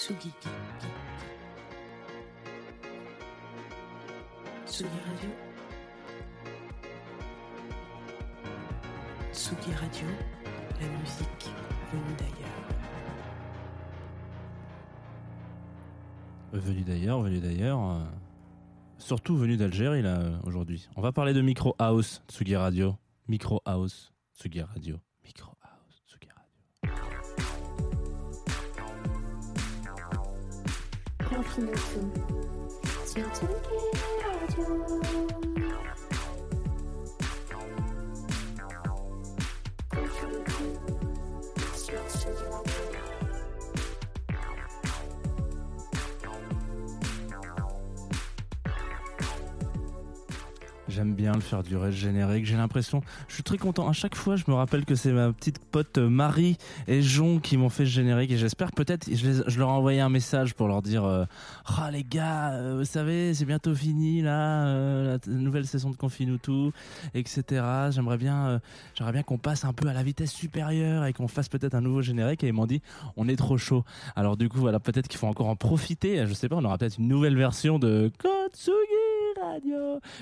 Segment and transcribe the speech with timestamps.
[0.00, 0.32] Tsugi.
[4.66, 5.28] Radio.
[9.30, 10.06] Tsugi Radio,
[10.80, 11.50] la musique
[11.92, 12.64] venue d'ailleurs.
[16.54, 17.80] Venu d'ailleurs, venu d'ailleurs.
[17.80, 18.04] euh,
[18.96, 20.88] surtout venu d'Algérie, là, euh, aujourd'hui.
[20.96, 22.96] On va parler de Micro House, Tsugi Radio.
[23.28, 24.98] Micro House, Tsugi Radio.
[25.22, 25.52] Micro
[31.40, 32.10] Infinitum.
[33.06, 33.80] Sur Tsugi
[34.22, 34.84] Radio.
[35.02, 35.49] Sur
[51.00, 52.44] J'aime bien le faire durer, le générique.
[52.44, 53.88] J'ai l'impression, je suis très content.
[53.88, 57.38] À chaque fois, je me rappelle que c'est ma petite pote euh, Marie et Jon
[57.40, 58.30] qui m'ont fait ce générique.
[58.32, 61.24] Et j'espère peut-être, je, je leur ai envoyé un message pour leur dire euh,
[61.64, 65.96] Ah les gars, euh, vous savez, c'est bientôt fini là, euh, la nouvelle saison de
[65.96, 66.70] Confinutu,
[67.14, 67.64] etc.
[67.88, 68.60] J'aimerais bien,
[68.94, 71.80] j'aimerais bien qu'on passe un peu à la vitesse supérieure et qu'on fasse peut-être un
[71.80, 72.44] nouveau générique.
[72.44, 72.82] Et ils m'ont dit
[73.16, 73.84] On est trop chaud.
[74.16, 76.26] Alors du coup, voilà, peut-être qu'il faut encore en profiter.
[76.26, 78.99] Je sais pas, on aura peut-être une nouvelle version de Kotsugi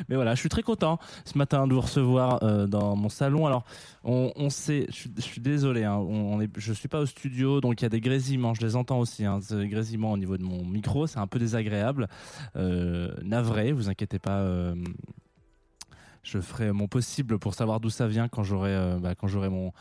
[0.08, 3.46] Mais voilà, je suis très content ce matin de vous recevoir euh, dans mon salon.
[3.46, 3.64] Alors,
[4.04, 7.86] on, sait, je suis, désolé, hein, on, je suis pas au studio, donc il y
[7.86, 11.06] a des grésillements, je les entends aussi, hein, des grésillements au niveau de mon micro,
[11.06, 12.08] c'est un peu désagréable.
[12.56, 14.38] Euh, navré, vous inquiétez pas.
[14.40, 14.74] euh,
[16.22, 19.48] je ferai mon possible pour savoir d'où ça vient quand j'aurai euh, bah, quand j'aurai
[19.48, 19.72] mon,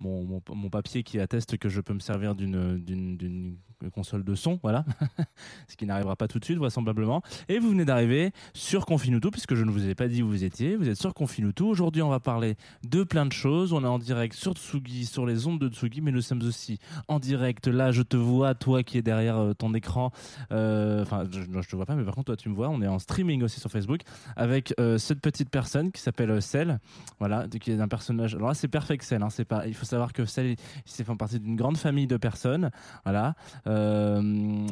[0.00, 3.58] mon, mon, papier qui atteste que je peux me servir d'une
[3.88, 4.84] console de son, voilà,
[5.68, 7.22] ce qui n'arrivera pas tout de suite vraisemblablement.
[7.48, 10.44] Et vous venez d'arriver sur Confinuto, puisque je ne vous ai pas dit où vous
[10.44, 10.76] étiez.
[10.76, 11.66] Vous êtes sur Confinuto.
[11.66, 13.72] Aujourd'hui, on va parler de plein de choses.
[13.72, 16.78] On est en direct sur Tsugi, sur les ondes de Tsugi, mais nous sommes aussi
[17.08, 17.66] en direct.
[17.68, 20.12] Là, je te vois, toi qui es derrière euh, ton écran.
[20.52, 22.68] Euh, Enfin, je, je te vois pas, mais par contre, toi, tu me vois.
[22.68, 24.02] On est en streaming aussi sur Facebook
[24.36, 26.78] avec euh, cette petite personne qui s'appelle Cell.
[27.18, 28.34] Voilà, qui est un personnage.
[28.34, 29.22] Alors là, c'est Perfect Cell.
[29.22, 29.66] Hein, pas.
[29.66, 32.70] Il faut savoir que Cell, il, il fait partie d'une grande famille de personnes.
[33.04, 33.34] Voilà.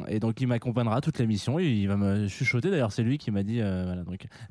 [0.07, 2.69] Et donc il m'accompagnera toute l'émission il va me chuchoter.
[2.69, 4.03] D'ailleurs, c'est lui qui m'a dit euh, voilà,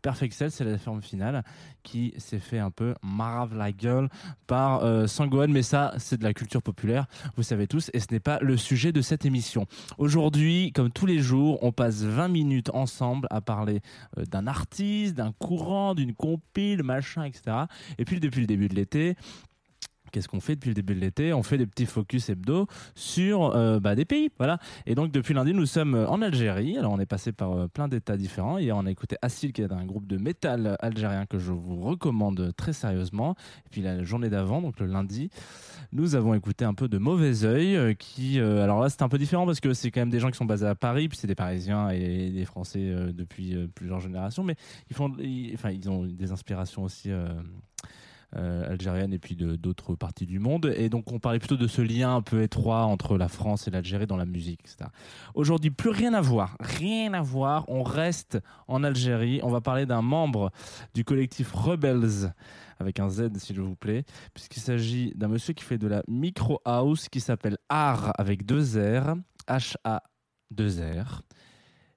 [0.03, 1.45] Perfect Cell, c'est la forme finale
[1.83, 4.09] qui s'est fait un peu marave la gueule
[4.47, 8.07] par euh, Sangohan, mais ça, c'est de la culture populaire, vous savez tous, et ce
[8.11, 9.67] n'est pas le sujet de cette émission.
[9.97, 13.81] Aujourd'hui, comme tous les jours, on passe 20 minutes ensemble à parler
[14.19, 17.57] euh, d'un artiste, d'un courant, d'une compile, machin, etc.
[17.99, 19.17] Et puis depuis le début de l'été,
[20.11, 21.33] Qu'est-ce qu'on fait depuis le début de l'été?
[21.33, 24.59] On fait des petits focus hebdo sur euh, bah, des pays, voilà.
[24.87, 26.77] Et donc depuis lundi, nous sommes en Algérie.
[26.79, 28.59] Alors on est passé par euh, plein d'états différents.
[28.59, 31.81] Hier, on a écouté Assil, qui est un groupe de métal algérien que je vous
[31.81, 33.35] recommande très sérieusement.
[33.67, 35.31] Et puis la journée d'avant, donc le lundi,
[35.93, 39.09] nous avons écouté un peu de Mauvais Oeil, euh, qui, euh, alors là, c'est un
[39.09, 41.19] peu différent parce que c'est quand même des gens qui sont basés à Paris, puis
[41.19, 44.57] c'est des Parisiens et des Français euh, depuis euh, plusieurs générations, mais
[44.91, 45.13] ils font,
[45.55, 47.11] enfin, ils ont des inspirations aussi.
[48.37, 50.73] Euh, algérienne et puis d'autres parties du monde.
[50.77, 53.71] Et donc on parlait plutôt de ce lien un peu étroit entre la France et
[53.71, 54.91] l'Algérie dans la musique, etc.
[55.35, 57.65] Aujourd'hui, plus rien à voir, rien à voir.
[57.69, 59.41] On reste en Algérie.
[59.43, 60.51] On va parler d'un membre
[60.95, 62.35] du collectif Rebels
[62.79, 66.61] avec un Z s'il vous plaît, puisqu'il s'agit d'un monsieur qui fait de la micro
[66.65, 69.17] house qui s'appelle Art avec deux R,
[69.49, 70.03] H-A
[70.51, 70.69] 2
[71.03, 71.23] R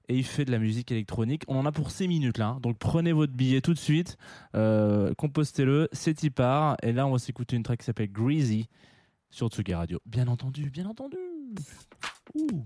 [0.08, 1.44] et il fait de la musique électronique.
[1.48, 2.60] On en a pour 6 minutes là, hein.
[2.62, 4.18] donc prenez votre billet tout de suite,
[4.56, 6.78] euh, compostez-le, c'est y part.
[6.84, 8.68] Et là, on va s'écouter une track qui s'appelle Greasy
[9.30, 10.00] sur Tsugi Radio.
[10.06, 11.18] Bien entendu, bien entendu.
[12.36, 12.64] Ouh.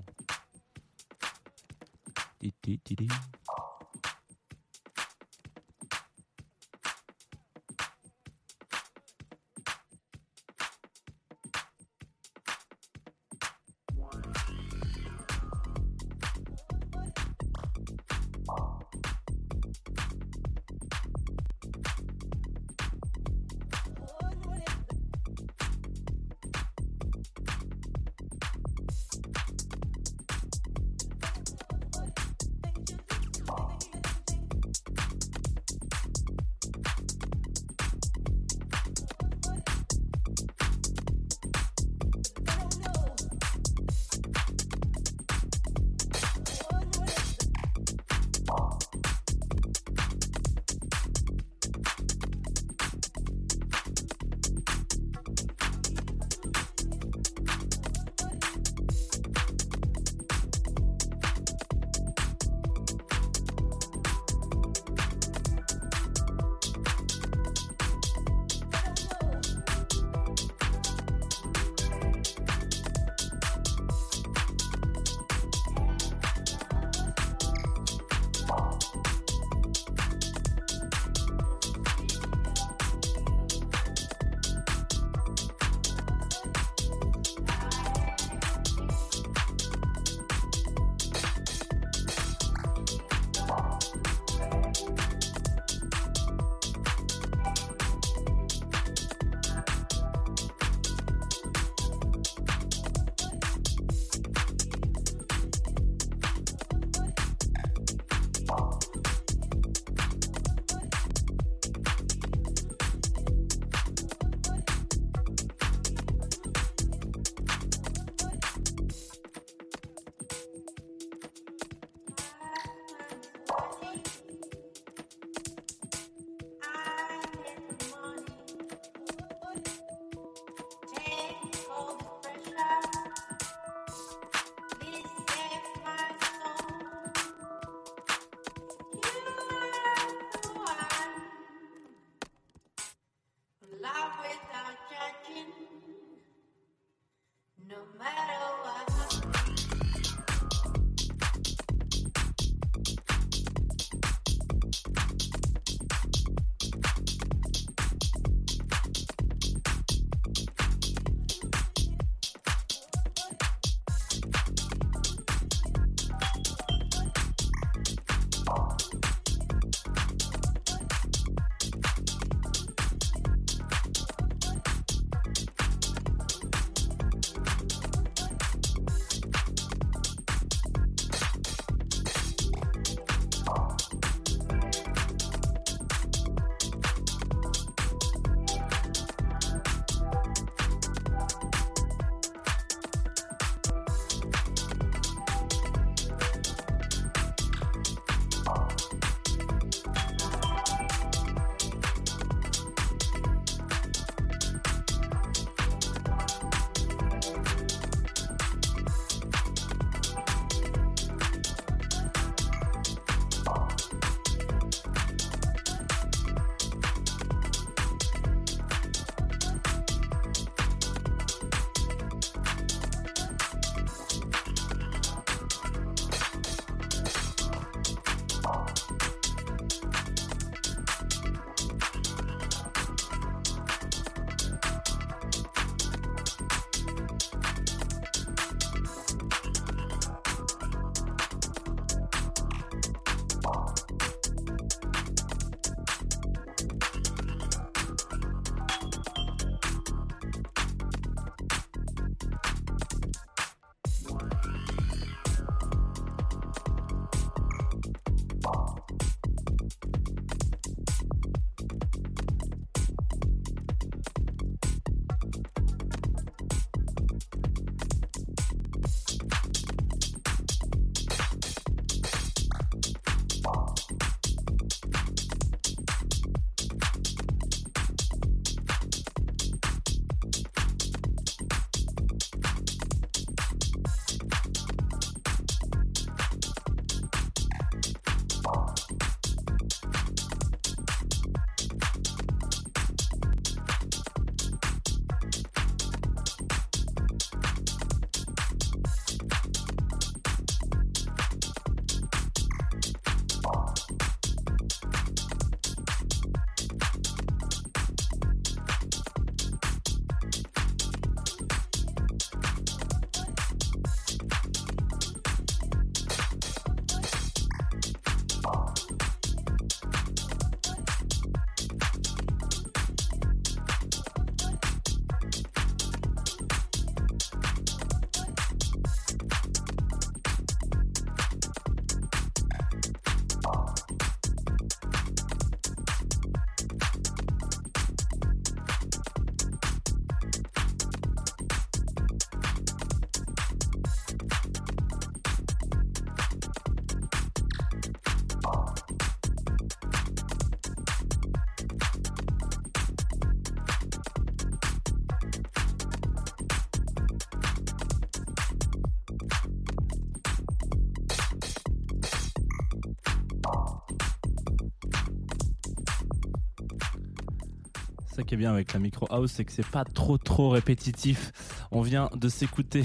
[368.16, 371.34] Ça qui est bien avec la micro house, c'est que c'est pas trop trop répétitif.
[371.72, 372.84] On vient de s'écouter.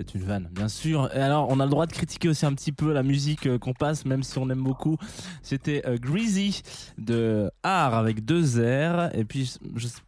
[0.00, 1.14] C'est une vanne, bien sûr.
[1.14, 3.58] Et alors, on a le droit de critiquer aussi un petit peu la musique euh,
[3.58, 4.96] qu'on passe, même si on aime beaucoup.
[5.42, 6.62] C'était euh, Greasy
[6.96, 9.14] de Art avec deux R.
[9.14, 9.58] Et puis,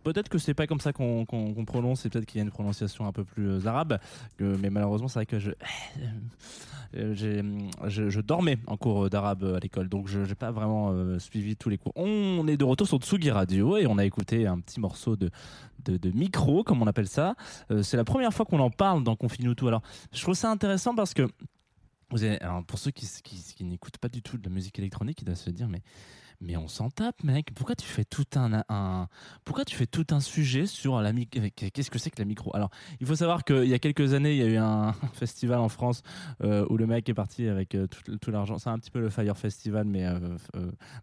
[0.03, 1.27] peut-être que c'est pas comme ça qu'on
[1.67, 3.99] prononce, c'est peut-être qu'il y a une prononciation un peu plus euh, arabe.
[4.41, 5.51] mais malheureusement, c'est vrai que je.
[8.23, 11.93] Dormais en cours d'arabe à l'école, donc je n'ai pas vraiment suivi tous les cours.
[11.97, 15.31] On est de retour sur Tsugi Radio et on a écouté un petit morceau de,
[15.85, 17.35] de, micro, comme on appelle ça.
[17.71, 19.69] Euh, c'est la première fois qu'on en parle dans Confine tout.
[19.69, 21.29] Alors, je trouve ça intéressant parce que
[22.09, 25.37] pour ceux qui, qui, qui n'écoutent pas du tout de la musique électronique, ils doivent
[25.39, 25.83] se dire mais
[26.43, 27.55] mais on s'en tape, mec.
[27.55, 29.07] Pourquoi tu fais tout un,
[29.45, 32.55] pourquoi tu fais tout un sujet sur la micro Qu'est-ce que c'est que la micro?
[32.55, 32.71] Alors,
[33.01, 35.69] il faut savoir qu'il y a quelques années, il y a eu un festival en
[35.69, 36.03] France
[36.43, 38.59] euh, où le mec est parti avec euh, tout, l'argent.
[38.59, 40.19] C'est un petit peu le Fire Festival, mais euh,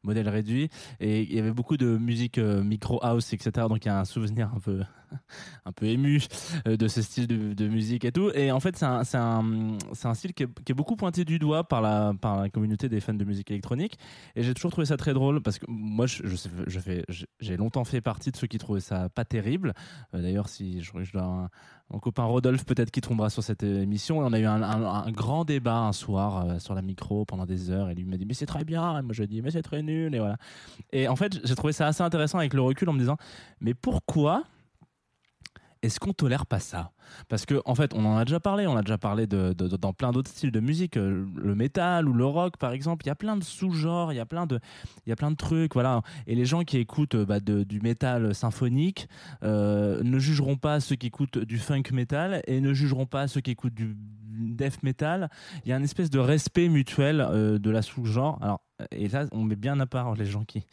[0.03, 0.69] modèle réduit.
[0.99, 3.67] Et il y avait beaucoup de musique micro house, etc.
[3.69, 4.81] Donc il y a un souvenir un peu,
[5.65, 6.21] un peu ému
[6.67, 8.31] euh, de ce style de, musique et tout.
[8.33, 11.81] Et en fait, c'est un, un, un style qui est, beaucoup pointé du doigt par
[11.81, 13.97] la, par la communauté des fans de musique électronique.
[14.35, 17.05] Et j'ai toujours trouvé ça très drôle parce que moi, je, je fais,
[17.39, 19.73] j'ai longtemps fait partie de ceux qui trouvaient ça pas terrible.
[20.13, 21.49] Euh, D'ailleurs, si je, je un-
[21.91, 24.21] mon copain Rodolphe peut-être qui tombera sur cette émission.
[24.21, 27.71] Et on a eu un, grand débat un soir euh, sur la micro pendant des
[27.71, 27.89] heures.
[27.89, 28.99] Et lui m'a dit mais c'est très bien.
[28.99, 30.13] Et moi je dis mais c'est très nul.
[30.13, 30.37] Et voilà.
[30.91, 33.17] Et en fait, j'ai trouvé ça assez intéressant avec le recul en me disant
[33.59, 34.43] mais pourquoi
[35.81, 36.91] est-ce qu'on tolère pas ça?
[37.27, 39.93] Parce que en fait, on en a déjà parlé, on a déjà parlé de, dans
[39.93, 43.05] plein d'autres styles de musique, euh, le métal ou le rock par exemple.
[43.05, 44.59] Il y a plein de sous-genres, il y a plein de,
[45.05, 46.01] il y a plein de trucs, voilà.
[46.27, 49.07] Et les gens qui écoutent euh, bah, du métal symphonique
[49.43, 53.41] euh, ne jugeront pas ceux qui écoutent du funk metal et ne jugeront pas ceux
[53.41, 55.29] qui écoutent du death metal.
[55.65, 57.17] Il y a une espèce de respect mutuel
[57.59, 58.37] de la sous-genre.
[58.41, 60.65] Alors et là, on met bien à part les gens qui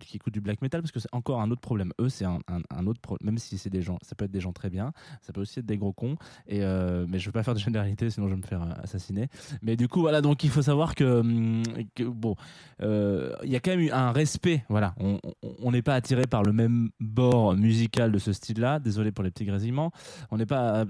[0.00, 1.92] qui écoutent du black metal parce que c'est encore un autre problème.
[2.00, 2.40] Eux, c'est un,
[2.86, 3.26] autre problème.
[3.26, 5.60] Même si c'est des gens, ça peut être des gens très bien, ça peut aussi
[5.60, 6.16] être des gros cons.
[6.46, 8.82] Et euh, mais je veux pas faire de généralité, sinon je vais me faire euh,
[8.82, 9.28] assassiner.
[9.62, 10.20] Mais du coup, voilà.
[10.20, 11.62] Donc il faut savoir que, hum,
[11.98, 12.36] bon,
[12.82, 14.64] euh, il y a quand même eu un respect.
[14.68, 18.78] Voilà, on n'est pas attiré par le même bord musical de ce style-là.
[18.78, 19.92] Désolé pour les petits grésillements.
[20.30, 20.84] On n'est pas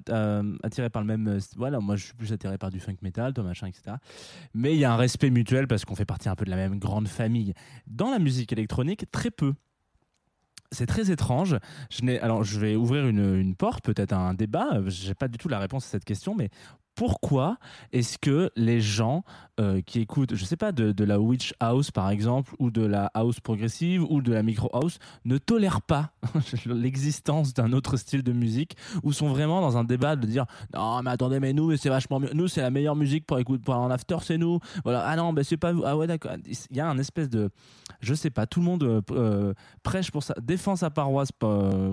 [0.63, 1.39] attiré par le même.
[1.57, 3.97] Voilà, moi je suis plus attiré par du funk metal, toi machin, etc.
[4.55, 6.57] Mais il y a un respect mutuel parce qu'on fait partie un peu de la
[6.57, 7.55] même grande famille.
[7.87, 9.55] Dans la musique électronique, très peu.
[10.71, 11.57] C'est très étrange.
[11.91, 14.81] Je alors, je vais ouvrir une, une porte, peut-être un débat.
[14.87, 16.51] Je n'ai pas du tout la réponse à cette question, mais
[16.99, 17.59] pourquoi
[17.93, 19.23] est-ce que les gens
[19.61, 23.09] euh, qui écoutent, je sais pas, de, la witch house par exemple, ou de la
[23.15, 26.11] house progressive, ou de la micro house, ne tolèrent pas
[26.67, 31.01] l'existence d'un autre style de musique, ou sont vraiment dans un débat de dire non
[31.03, 33.75] mais attendez mais nous c'est vachement mieux, nous c'est la meilleure musique pour écouter pour
[33.75, 35.05] un after c'est nous, voilà.
[35.07, 37.51] Ah non mais c'est pas vous, ah ouais d'accord, il y a un espèce de,
[38.01, 41.31] je sais pas, tout le monde euh, euh, prêche pour ça, défend sa paroisse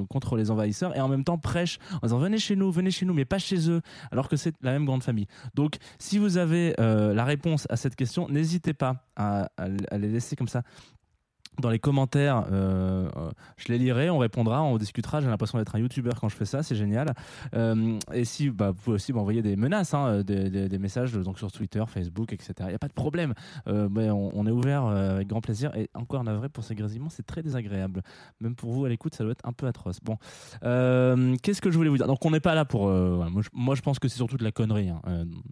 [0.09, 3.05] contre les envahisseurs et en même temps prêche en disant venez chez nous, venez chez
[3.05, 3.81] nous, mais pas chez eux,
[4.11, 5.27] alors que c'est la même grande famille.
[5.53, 9.49] Donc, si vous avez euh, la réponse à cette question, n'hésitez pas à
[9.91, 10.63] les laisser comme ça.
[11.61, 15.21] Dans les commentaires, euh, euh, je les lirai, on répondra, on discutera.
[15.21, 17.13] J'ai l'impression d'être un youtubeur quand je fais ça, c'est génial.
[17.55, 21.51] Euh, et si, bah, vous pouvez aussi m'envoyer des menaces, hein, des, messages donc sur
[21.51, 22.53] Twitter, Facebook, etc.
[22.61, 23.33] Il n'y a pas de problème.
[23.65, 25.75] On, est ouvert avec grand plaisir.
[25.75, 28.01] Et encore navré pour ces grésillements, c'est très désagréable.
[28.41, 29.99] Même pour vous à l'écoute, ça doit être un peu atroce.
[30.01, 30.17] Bon,
[30.61, 32.07] qu'est-ce que je voulais vous dire?
[32.07, 32.87] Donc on n'est pas là pour.
[32.89, 34.89] moi, je, pense que c'est surtout de la connerie.
[34.89, 35.01] hein,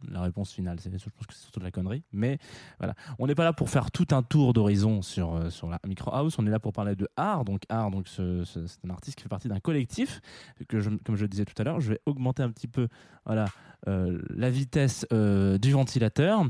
[0.10, 2.04] la réponse finale, je pense que c'est surtout de la connerie.
[2.12, 2.38] Mais
[2.80, 6.46] voilà, on n'est pas là pour faire tout un tour d'horizon sur sur la On
[6.48, 7.46] est là pour parler de art.
[7.46, 10.22] Donc art, donc ce- ce- c'est un artiste qui fait partie d'un collectif
[10.68, 12.88] que, comme je le disais tout à l'heure, je vais augmenter un petit peu,
[13.26, 13.46] voilà.
[13.90, 16.42] euh, la vitesse euh, du ventilateur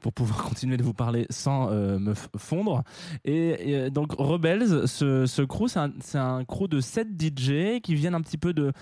[0.00, 2.82] pour pouvoir continuer de vous parler sans euh, me fondre
[3.24, 8.14] et, donc Rebels, ce, ce crew, c'est un, un crew de 7 DJ qui viennent
[8.14, 8.72] un petit peu de-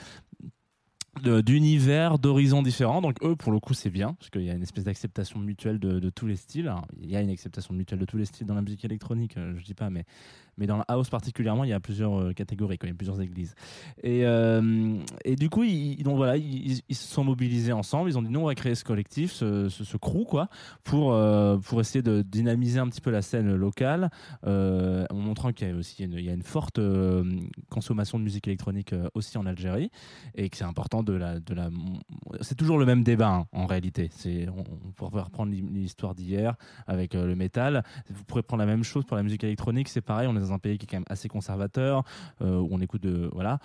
[1.21, 3.03] d'univers, d'horizons différents.
[3.03, 5.79] Donc eux, pour le coup, c'est bien, parce qu'il y a une espèce d'acceptation mutuelle
[5.79, 6.73] de, tous les styles.
[7.01, 9.55] Il y a une acceptation mutuelle de tous les styles dans la musique électronique, euh,
[9.57, 10.05] je dis pas, mais,
[10.59, 12.97] mais dans la house particulièrement, il y a plusieurs euh, catégories, quoi, il y a
[12.97, 13.55] plusieurs églises.
[14.03, 18.23] Et, euh, et du coup, ils, donc voilà, ils, se sont mobilisés ensemble, ils ont
[18.23, 20.49] dit non, on va créer ce collectif, ce, ce, crew, quoi,
[20.85, 24.11] pour, euh, pour essayer de dynamiser un petit peu la scène locale,
[24.45, 26.81] en montrant qu'il y a aussi une, il y a une forte
[27.71, 29.91] consommation de musique électronique aussi en Algérie.
[30.35, 31.71] Et que c'est important de la de la
[32.41, 34.11] c'est toujours le même débat hein, en réalité.
[34.57, 36.55] On, pourrait reprendre l'hi- l'histoire d'hier
[36.87, 37.85] avec le métal.
[38.11, 40.79] Vous pourrez prendre la même chose pour la musique électronique c'est pareil dans un pays
[40.79, 42.05] qui est quand même assez conservateur
[42.43, 43.59] euh, où on écoute de voilà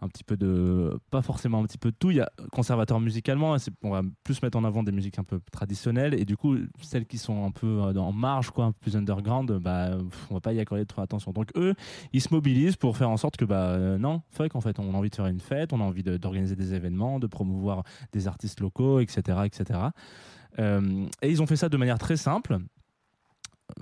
[0.00, 2.10] un petit peu de pas forcément un petit peu de tout.
[2.10, 5.24] Il y a conservateur musicalement c'est- on va plus mettre en avant des musiques un
[5.24, 6.14] peu traditionnelles.
[6.14, 8.96] Et du coup celles qui sont un peu euh, en marge quoi un peu plus
[8.96, 11.32] underground bah pff, on va pas y accorder trop attention.
[11.32, 11.74] Donc eux
[12.12, 14.92] ils se mobilisent pour faire en sorte que bah euh, non fuck en fait on
[14.94, 18.26] a envie de faire une fête on a envie d'organiser des événements de promouvoir des
[18.28, 19.80] artistes locaux etc etc
[20.58, 22.52] Euh, et ils ont fait ça de manière très simple.
[22.54, 22.58] euh,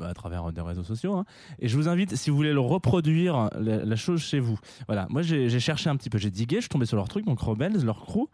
[0.02, 1.24] à travers des réseaux sociaux hein.
[1.58, 4.58] et je vous invite si vous voulez le reproduire la, chose chez vous.
[4.86, 5.06] Voilà.
[5.10, 6.18] Moi j'ai cherché un petit peu.
[6.18, 8.28] J'ai digué je suis tombé sur leur truc donc Rebels leur crew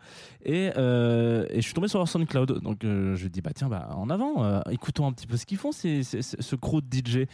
[0.44, 2.60] et, euh, et je suis tombé sur leur SoundCloud.
[2.62, 5.46] Donc euh, je dis bah tiens bah en avant euh, écoutons un petit peu ce
[5.46, 7.26] qu'ils font c'est ce crew de DJ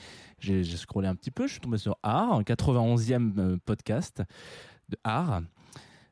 [0.43, 4.23] j'ai scrollé un petit peu, je suis tombé sur Art, 91e euh, podcast
[4.89, 5.43] de Art,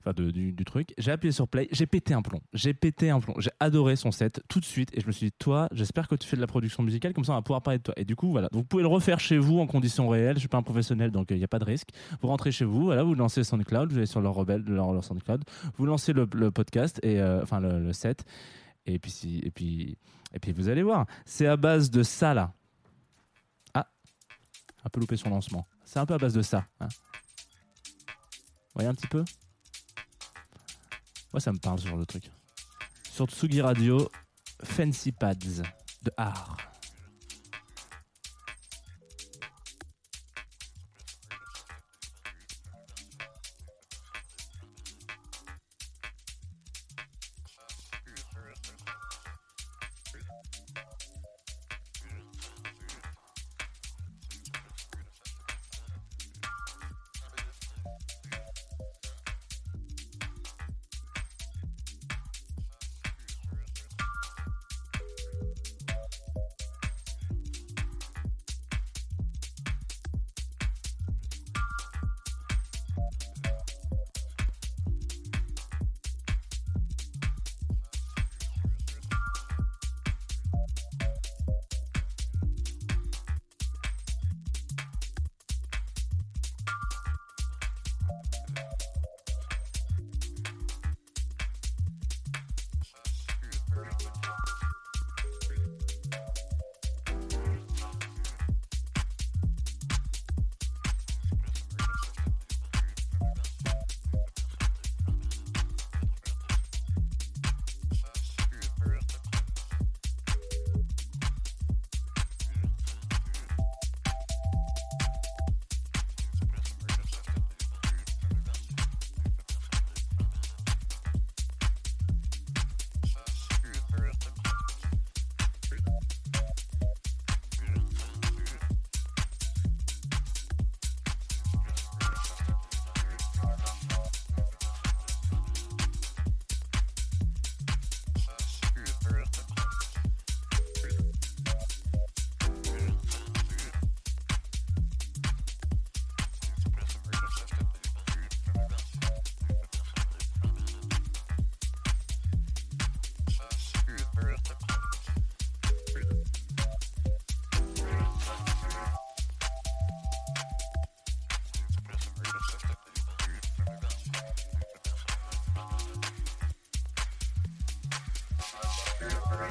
[0.00, 0.94] enfin du, truc.
[0.98, 2.40] J'ai appuyé sur Play, j'ai pété un plomb.
[2.52, 3.34] J'ai pété un plomb.
[3.38, 6.14] J'ai adoré son set tout de suite et je me suis dit, toi, j'espère que
[6.14, 7.94] tu fais de la production musicale, comme ça on va pouvoir parler de toi.
[7.96, 8.48] Et du coup, voilà.
[8.52, 10.36] Vous pouvez le refaire chez vous en conditions réelles.
[10.36, 11.90] Je suis pas un professionnel, donc il n'y a pas de risque.
[12.22, 15.44] Vous rentrez chez vous, voilà, vous lancez SoundCloud, vous allez sur leur rebelle, leur, SoundCloud,
[15.76, 18.24] vous lancez le, podcast et euh, enfin le, set.
[18.86, 19.98] Et puis, si, et puis,
[20.32, 21.06] et puis vous allez voir.
[21.26, 22.54] C'est à base de ça là.
[23.74, 23.86] Ah,
[24.84, 25.66] un peu loupé son lancement.
[25.84, 26.64] C'est un peu à base de ça.
[26.80, 26.88] hein.
[28.74, 29.24] Voyez un petit peu?
[31.32, 32.30] Moi, ça me parle ce genre de truc.
[33.10, 34.10] Sur Tsugi Radio,
[34.62, 35.62] Fancy Pads
[36.02, 36.69] de art.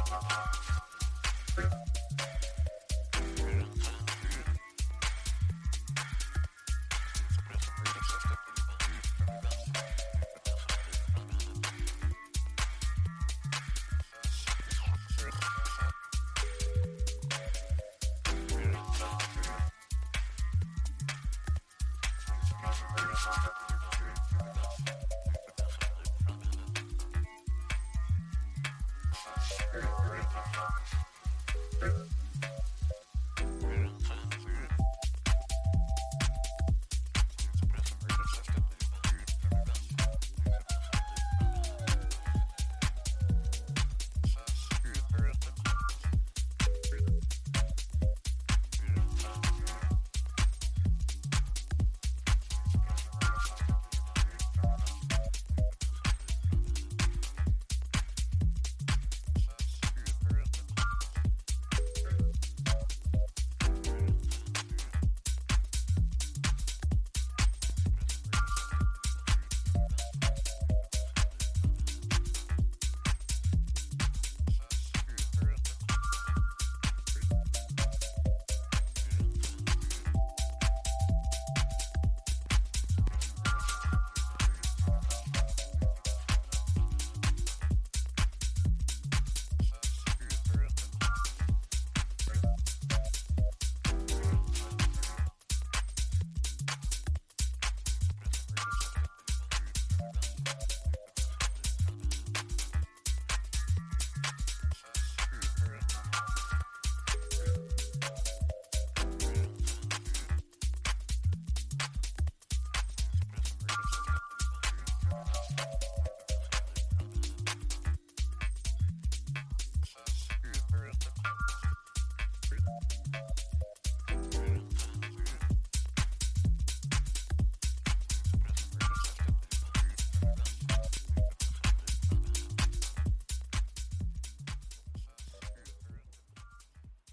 [0.06, 0.59] Thank you.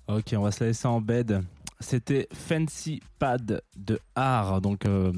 [0.08, 1.42] Ok, on va se la laisser en bed.
[1.80, 5.12] C'était Fancy Pad de Art, donc euh,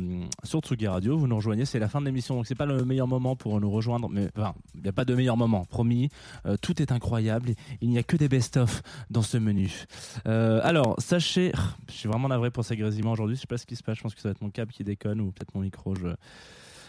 [0.44, 1.18] sur Tsugi Radio.
[1.18, 3.60] Vous nous rejoignez, c'est la fin de l'émission, donc c'est pas le meilleur moment pour
[3.60, 6.08] nous rejoindre, mais enfin, il n'y a pas de meilleur moment, promis.
[6.46, 7.50] Euh, tout est incroyable,
[7.82, 9.84] il n'y a que des best-of dans ce menu.
[10.26, 11.52] Euh, alors, sachez,
[11.88, 13.98] je suis vraiment navré pour ces grésillements aujourd'hui, je sais pas ce qui se passe,
[13.98, 15.94] je pense que ça va être mon câble qui déconne ou peut-être mon micro,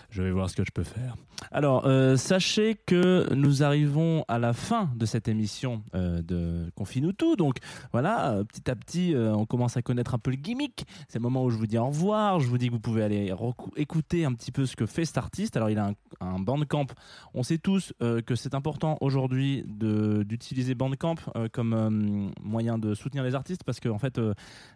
[0.09, 1.17] je vais voir ce que je peux faire.
[1.51, 7.13] Alors, euh, sachez que nous arrivons à la fin de cette émission euh, de Confine-nous
[7.13, 7.35] tout.
[7.35, 7.57] Donc,
[7.91, 10.85] voilà, euh, petit à petit, on commence à connaître un peu le gimmick.
[11.07, 12.39] C'est le moment où je vous dis au revoir.
[12.39, 13.33] Je vous dis que vous pouvez aller
[13.75, 15.57] écouter un petit peu ce que fait cet artiste.
[15.57, 16.87] Alors, il a un, Bandcamp.
[17.33, 21.15] On sait tous que c'est important aujourd'hui d'utiliser Bandcamp
[21.51, 24.19] comme moyen de soutenir les artistes parce qu'en en fait,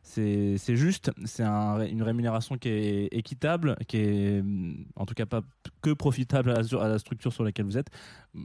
[0.01, 1.11] c'est juste.
[1.25, 4.43] C'est un- une rémunération qui est équitable, qui est
[4.95, 5.41] en tout cas pas
[5.81, 7.89] que profitable à à la structure sur laquelle vous êtes.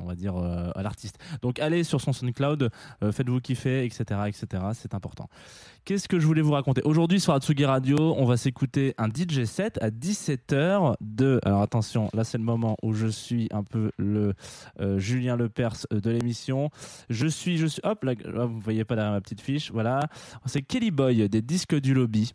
[0.00, 1.18] on va dire, à l'artiste.
[1.42, 2.70] Donc allez sur son SoundCloud,
[3.00, 4.62] faites-vous kiffer, etc., etc.
[4.74, 5.28] C'est important.
[5.84, 6.80] Qu'est-ce que je voulais vous raconter?
[6.84, 11.23] Aujourd'hui sur Atsugi Radio, on va s'écouter un DJ set à 17h de.
[11.44, 14.34] Alors attention, là c'est le moment où je suis un peu le
[14.80, 16.70] euh, Julien Lepers euh, de l'émission.
[17.10, 17.80] Je suis, je suis.
[17.84, 18.14] Hop, là,
[18.46, 19.70] vous voyez pas derrière ma petite fiche.
[19.72, 20.08] Voilà.
[20.46, 22.32] C'est Kelly Boy des disques du lobby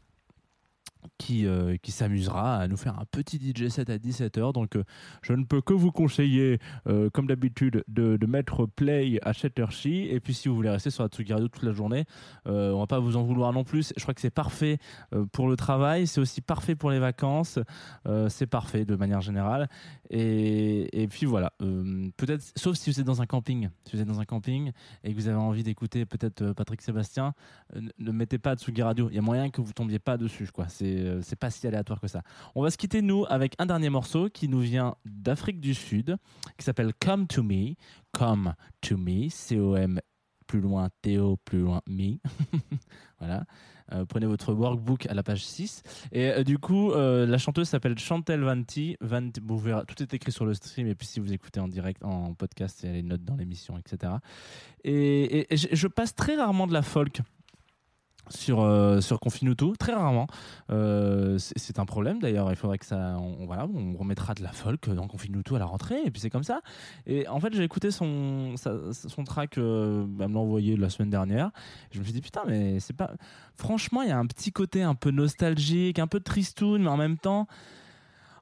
[1.17, 4.53] qui, euh, qui s'amusera à nous faire un petit DJ set à 17h.
[4.53, 4.83] Donc, euh,
[5.21, 10.07] je ne peux que vous conseiller, euh, comme d'habitude, de, mettre play à heure-ci.
[10.09, 12.05] Et puis, si vous voulez rester sur la Tsugi Radio toute la journée,
[12.45, 13.91] on va pas vous en vouloir non plus.
[13.97, 14.77] Je crois que c'est parfait
[15.31, 17.57] pour le travail, c'est aussi parfait pour les vacances,
[18.27, 19.67] c'est parfait de manière générale.
[20.11, 24.07] Et, et puis voilà, peut-être, sauf si vous êtes dans un camping, si vous êtes
[24.07, 24.71] dans un camping
[25.03, 27.33] et que vous avez envie d'écouter peut-être Patrick Sébastien,
[27.75, 29.09] ne- mettez pas Tsugi Radio.
[29.09, 30.67] Il y a moyen que vous tombiez pas dessus, quoi.
[30.67, 32.21] C'est euh, c'est pas si aléatoire que ça.
[32.55, 36.17] On va se quitter nous avec un dernier morceau qui nous vient d'Afrique du Sud,
[36.57, 37.75] qui s'appelle Come to Me,
[38.11, 39.99] Come to Me, C O M
[40.47, 42.17] plus loin Théo, plus loin Me.
[43.19, 43.45] voilà.
[43.91, 45.83] Euh, prenez votre workbook à la page 6.
[46.11, 48.97] Et euh, du coup, la chanteuse s'appelle Chantel Vanti.
[48.99, 50.87] Vanti vous verrez, tout est écrit sur le stream.
[50.87, 53.35] Et puis, si vous écoutez en direct, en podcast, il y a les notes dans
[53.35, 54.13] l'émission, etc.
[54.83, 57.21] Et, je passe très rarement de la folk
[58.29, 60.27] sur euh, sur Confinuto très rarement.
[60.69, 62.49] Euh, c'est un problème d'ailleurs.
[62.51, 65.65] Il faudrait que ça on, voilà on remettra de la folk dans Confinuto à la
[65.65, 66.61] rentrée et puis c'est comme ça.
[67.05, 71.09] Et en fait j'ai écouté son son track euh, elle me l'a envoyé la semaine
[71.09, 71.51] dernière.
[71.91, 73.11] Je me suis dit putain mais c'est pas
[73.55, 76.97] franchement il y a un petit côté un peu nostalgique un peu tristoun mais en
[76.97, 77.47] même temps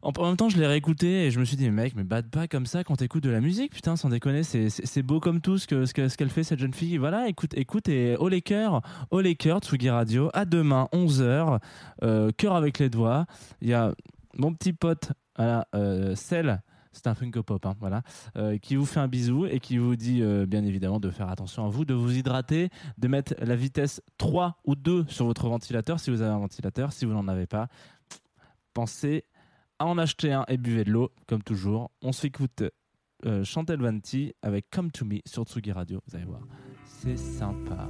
[0.01, 2.47] en même temps, je l'ai réécouté et je me suis dit, mec, mais bad pas
[2.47, 5.67] comme ça quand t'écoutes de la musique, putain, sans déconner, c'est- beau comme tout ce
[5.67, 6.97] que ce que- ce qu'elle fait cette jeune fille.
[6.97, 8.81] Voilà, écoute, écoute et haut les cœurs,
[9.11, 10.29] haut les cœurs, Tsugi Radio.
[10.33, 11.59] À demain, 11h,
[12.03, 13.25] euh, cœur avec les doigts.
[13.61, 13.93] Il y a
[14.37, 16.61] mon petit pote, voilà, euh, Cell.
[16.93, 18.01] C'est un Funko Pop, hein, voilà,
[18.37, 21.63] euh, qui vous fait un bisou et qui vous dit bien évidemment de faire attention
[21.63, 25.99] à vous, de vous hydrater, de mettre la vitesse 3 ou 2 sur votre ventilateur
[25.99, 26.91] si vous avez un ventilateur.
[26.93, 27.67] Si vous n'en avez pas,
[28.73, 29.25] pensez
[29.85, 31.91] en acheter un et buvez de l'eau, comme toujours.
[32.01, 32.63] On s'écoute
[33.25, 36.01] euh, Chantel Vanti avec Come to Me sur Tsugi Radio.
[36.07, 36.41] Vous allez voir,
[36.85, 37.87] c'est sympa.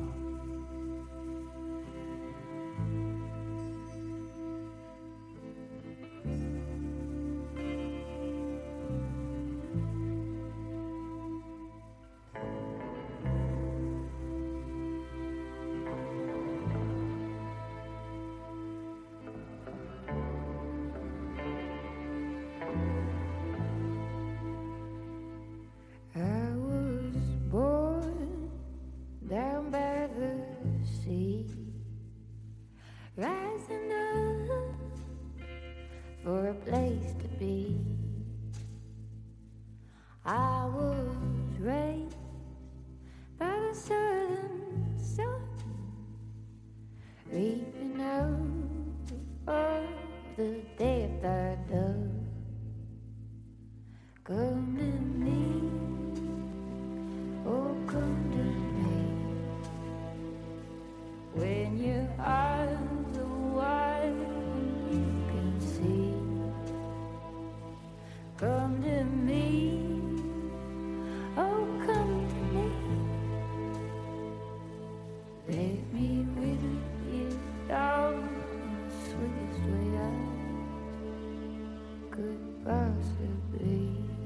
[83.07, 84.16] to be.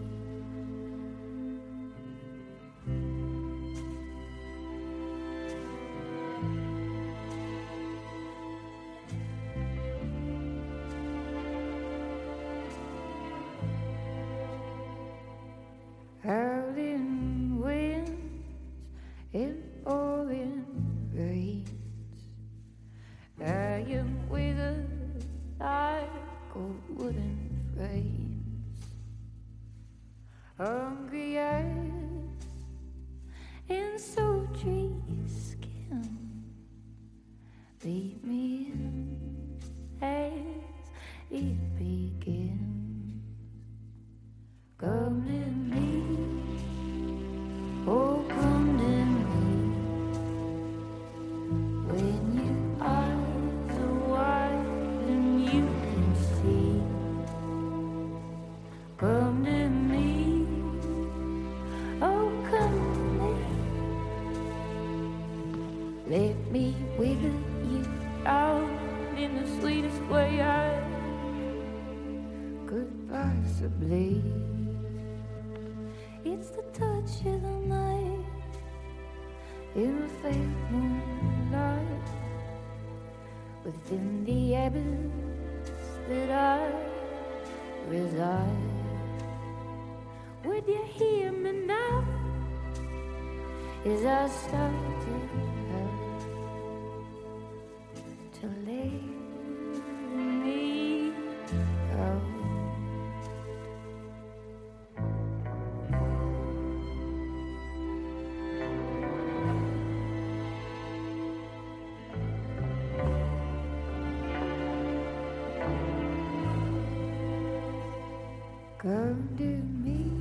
[118.82, 120.21] Come to me,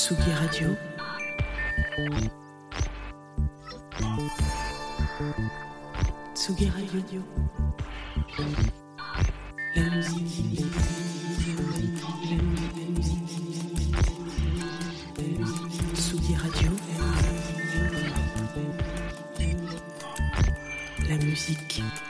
[0.00, 0.76] Tsugi Radio.
[6.32, 7.22] Tsugi Radio.
[9.74, 9.88] La
[16.42, 16.70] Radio.
[21.08, 22.09] La musique